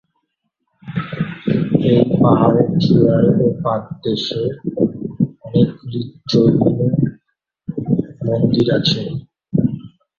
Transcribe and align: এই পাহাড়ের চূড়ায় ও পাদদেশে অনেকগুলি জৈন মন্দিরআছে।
এই 1.89 2.01
পাহাড়ের 2.19 2.69
চূড়ায় 2.83 3.29
ও 3.37 3.45
পাদদেশে 3.63 4.41
অনেকগুলি 5.45 5.99
জৈন 6.29 6.55
মন্দিরআছে। 8.25 9.01